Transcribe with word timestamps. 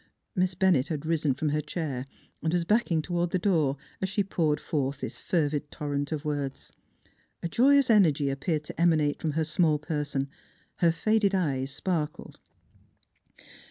Miss 0.35 0.55
Bennett 0.55 0.87
had 0.87 1.05
risen 1.05 1.35
from 1.35 1.49
her 1.49 1.61
chair 1.61 2.07
and 2.41 2.51
was 2.51 2.65
backing 2.65 3.03
toward 3.03 3.29
the 3.29 3.37
door, 3.37 3.77
as 4.01 4.09
she 4.09 4.23
poured 4.23 4.59
forth 4.59 5.01
this 5.01 5.19
fervid 5.19 5.69
torrent 5.69 6.11
of 6.11 6.25
words. 6.25 6.71
A 7.43 7.47
joyous 7.47 7.87
energy 7.91 8.31
ap 8.31 8.39
peared 8.39 8.63
to 8.63 8.81
emanate 8.81 9.21
from 9.21 9.33
her 9.33 9.43
small 9.43 9.77
person; 9.77 10.27
her 10.77 10.91
faded 10.91 11.35
eyes 11.35 11.69
sparkled. 11.69 12.39